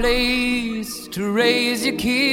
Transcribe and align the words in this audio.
place 0.00 1.06
to 1.08 1.30
raise 1.30 1.84
your 1.84 1.96
kids. 1.96 2.29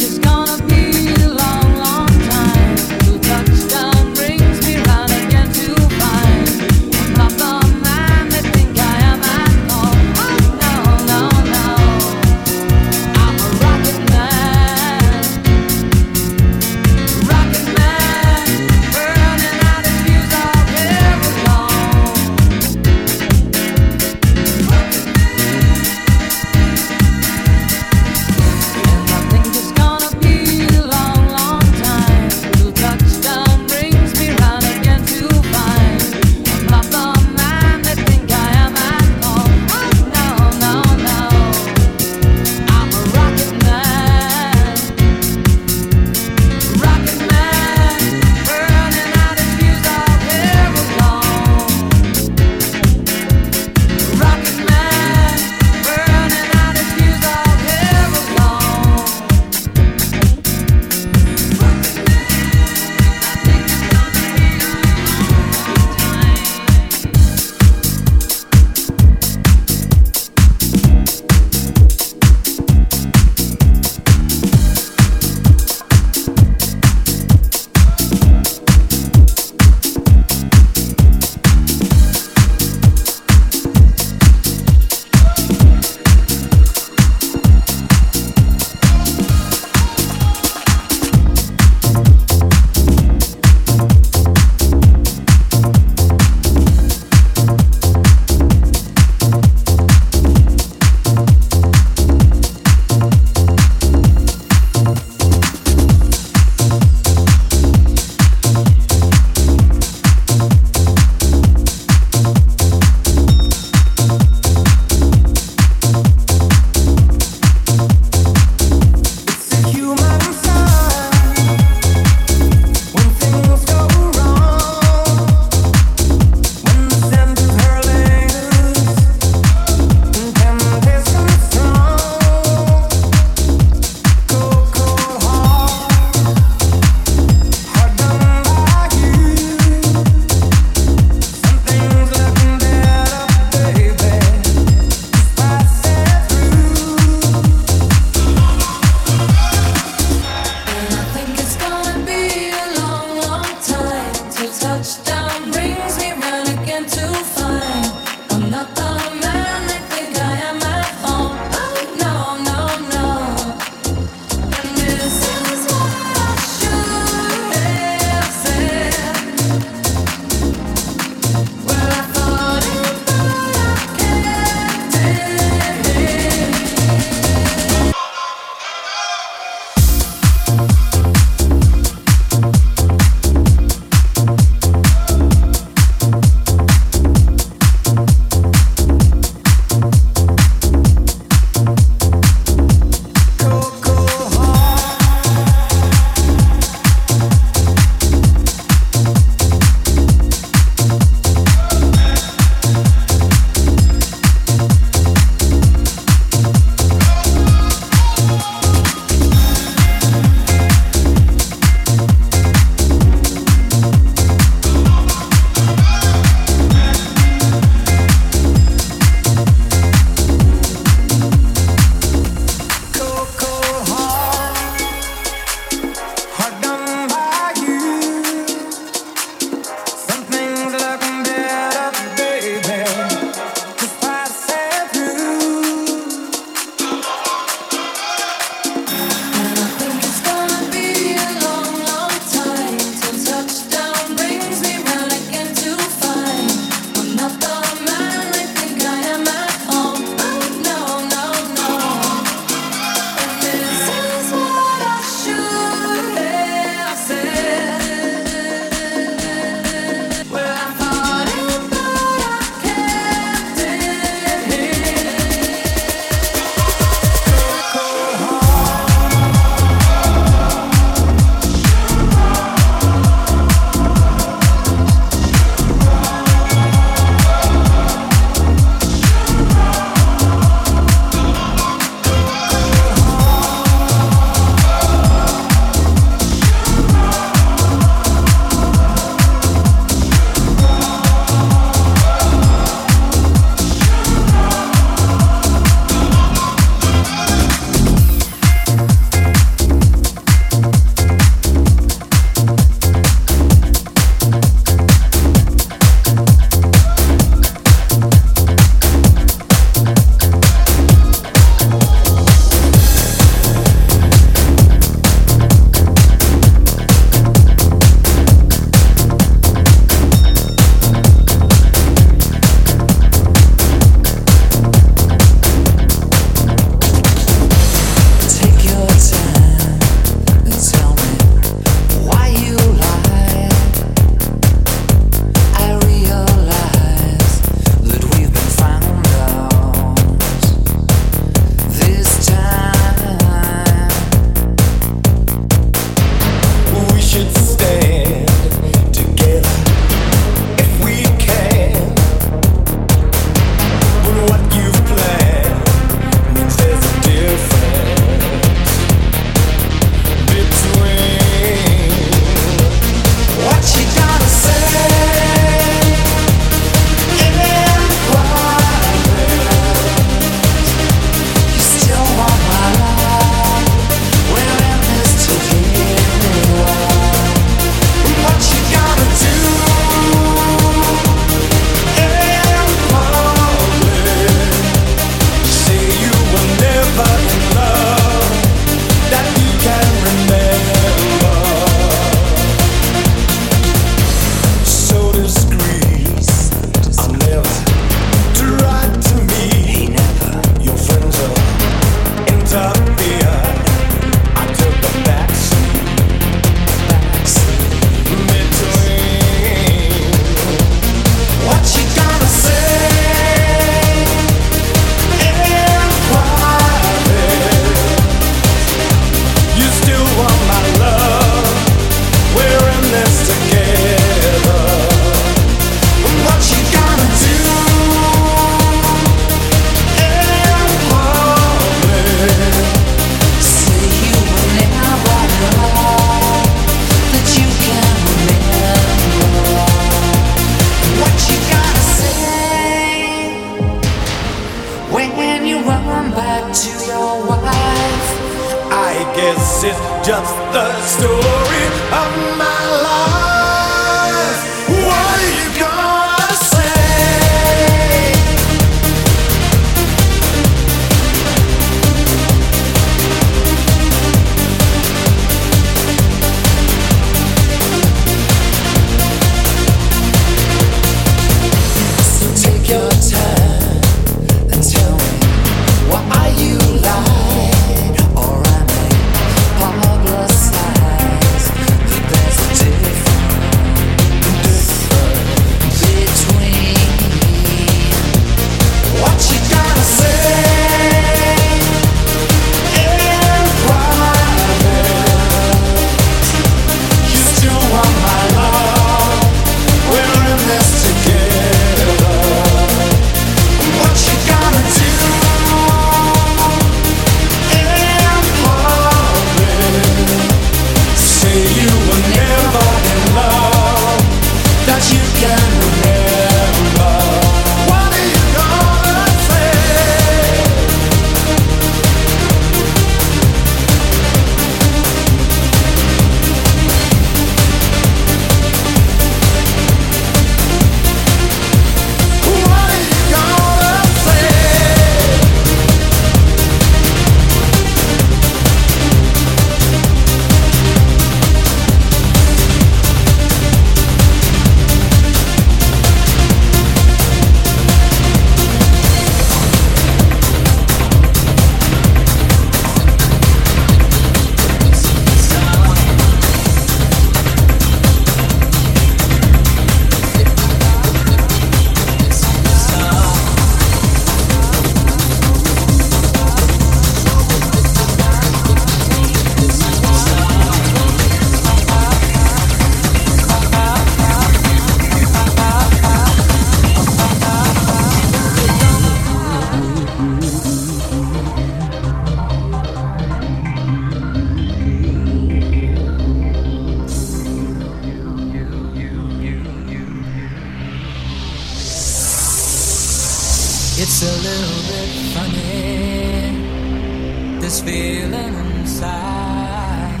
this 597.56 597.64
feeling 597.64 598.34
inside. 598.58 600.00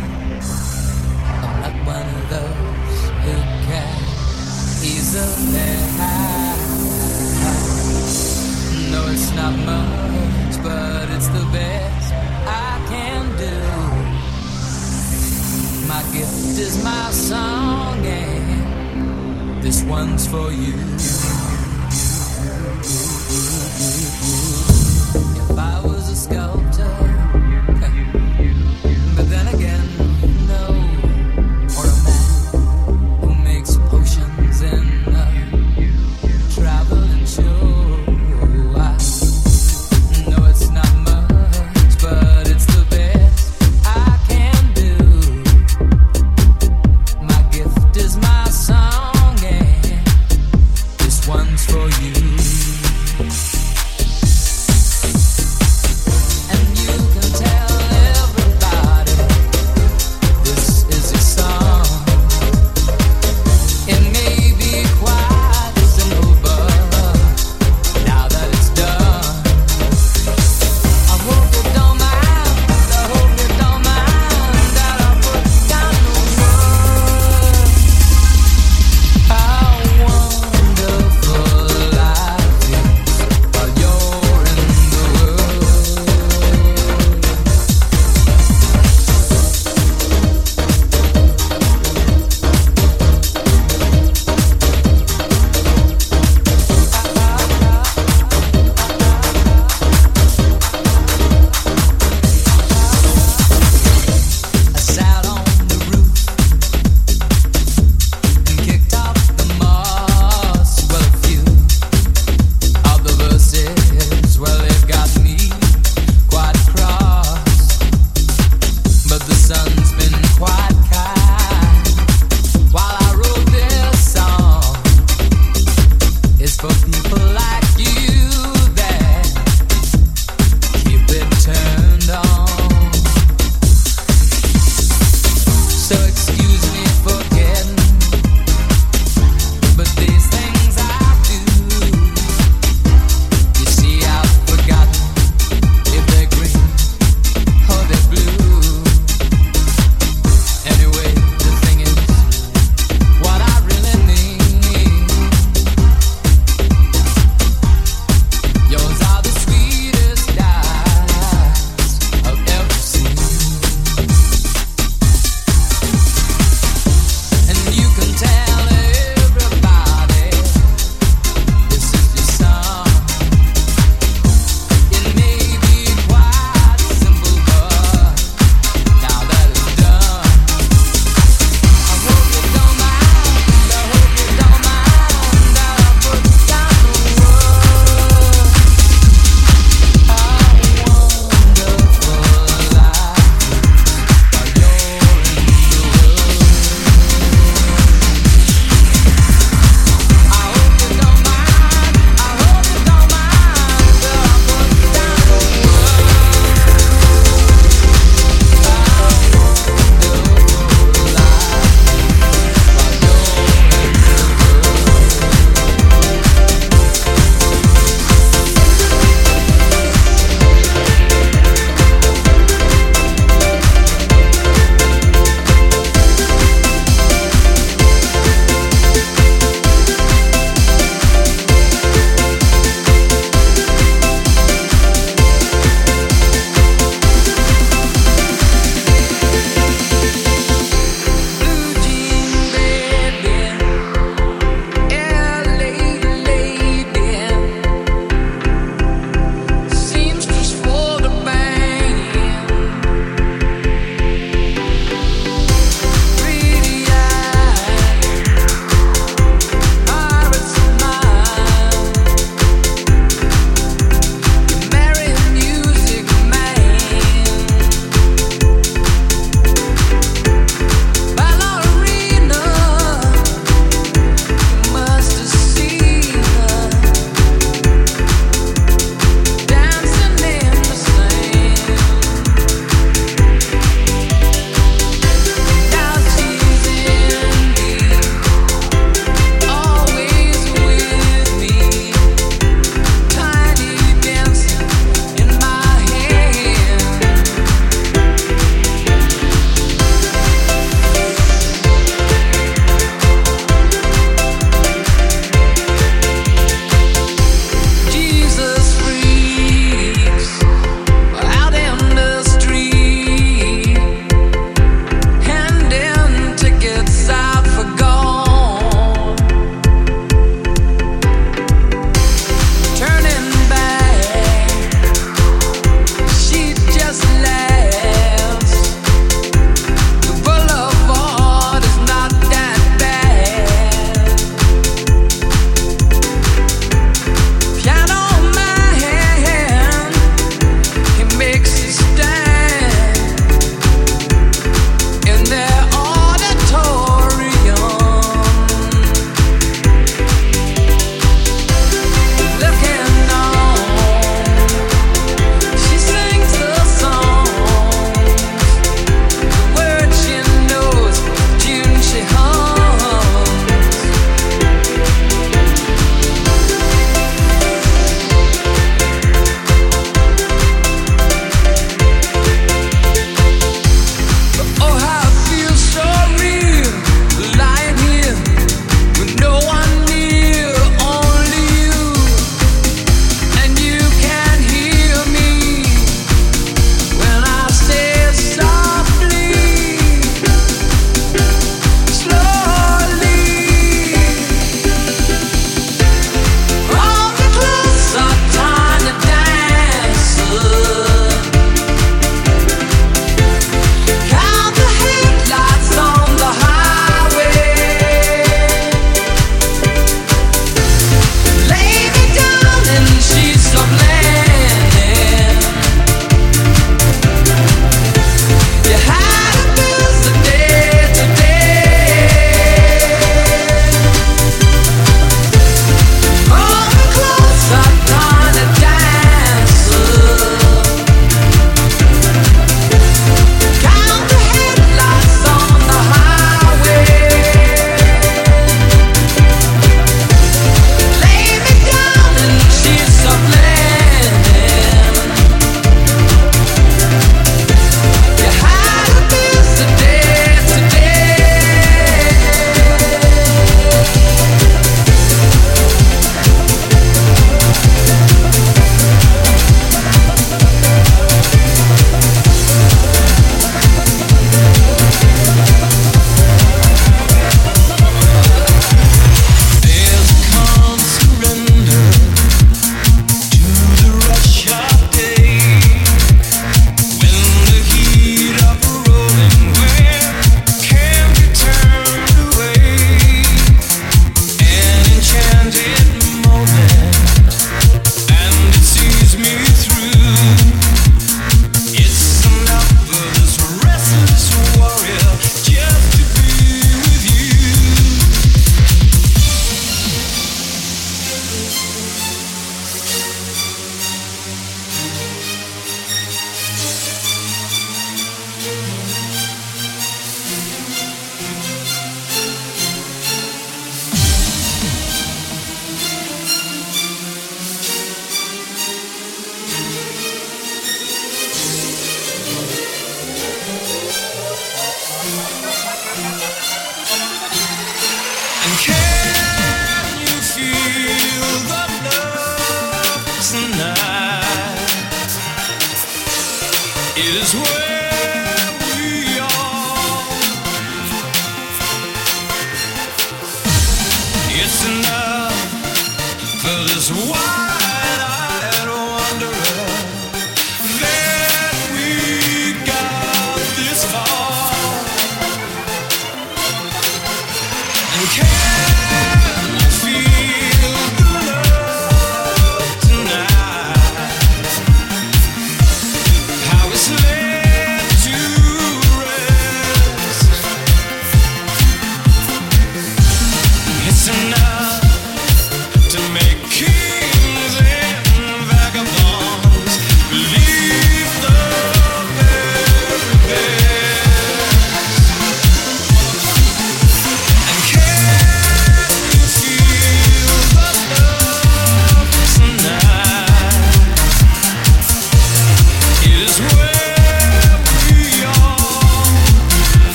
I'm 1.42 1.60
not 1.60 1.86
one 1.86 2.08
of 2.18 2.30
those 2.30 3.00
who 3.24 3.36
can 3.66 3.98
easily 4.82 5.72
hide. 5.96 6.62
No, 8.90 9.00
it's 9.08 9.30
not 9.34 9.54
much, 9.72 10.62
but 10.62 11.10
it's 11.10 11.28
the 11.28 11.46
best 11.52 12.12
I 12.46 12.84
can 12.88 13.24
do. 13.36 13.56
My 15.88 16.02
gift 16.12 16.58
is 16.58 16.82
my 16.82 17.10
song, 17.10 18.04
and 18.04 19.62
this 19.62 19.82
one's 19.84 20.26
for 20.26 20.52
you. 20.52 21.25